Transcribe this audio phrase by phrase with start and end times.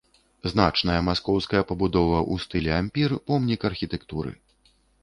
[0.51, 4.31] Значная маскоўская пабудова ў стылі ампір, помнік архітэктуры.